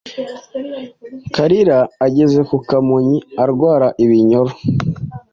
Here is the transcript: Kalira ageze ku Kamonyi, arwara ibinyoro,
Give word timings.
Kalira 1.35 1.77
ageze 2.05 2.39
ku 2.49 2.55
Kamonyi, 2.67 3.19
arwara 3.43 3.87
ibinyoro, 4.03 4.53